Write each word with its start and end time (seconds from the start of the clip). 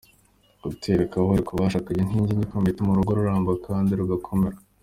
Gutera 0.63 1.01
akabariro 1.05 1.43
ku 1.47 1.53
bashakanye 1.59 2.01
ni 2.03 2.13
inkingi 2.15 2.43
ikomeye 2.47 2.71
ituma 2.73 2.91
urugo 2.91 3.11
ruramba 3.17 3.51
kandi 3.67 3.91
rugakomera. 3.99 4.57